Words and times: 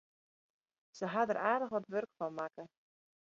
Se 0.97 1.05
hawwe 1.11 1.27
der 1.29 1.39
aardich 1.49 1.73
wat 1.73 1.89
wurk 1.91 2.11
fan 2.17 2.33
makke. 2.39 2.63